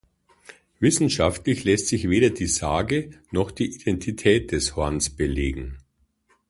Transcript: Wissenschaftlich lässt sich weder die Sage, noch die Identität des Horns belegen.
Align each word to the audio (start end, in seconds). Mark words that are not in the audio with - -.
Wissenschaftlich 0.79 1.63
lässt 1.63 1.85
sich 1.89 2.09
weder 2.09 2.31
die 2.31 2.47
Sage, 2.47 3.11
noch 3.29 3.51
die 3.51 3.71
Identität 3.71 4.51
des 4.51 4.75
Horns 4.75 5.11
belegen. 5.11 5.77